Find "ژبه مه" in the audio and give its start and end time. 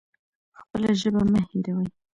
0.99-1.41